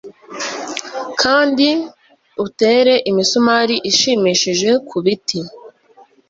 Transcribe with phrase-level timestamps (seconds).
[1.21, 1.67] kandi
[2.45, 5.39] utere imisumari ishimishije kubiti